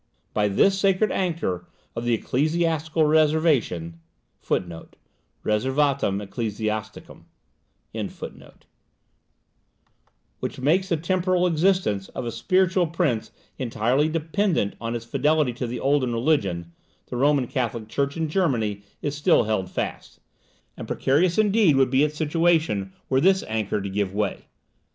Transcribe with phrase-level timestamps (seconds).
[0.33, 3.99] By this sacred anchor of the Ecclesiastical Reservation,
[4.43, 7.25] (`Reservatum Ecclesiasticum',)
[10.39, 13.29] which makes the temporal existence of a spiritual prince
[13.59, 16.71] entirely dependent on his fidelity to the olden religion,
[17.05, 20.19] the Roman Catholic Church in Germany is still held fast;
[20.75, 24.47] and precarious, indeed, would be its situation were this anchor to give way.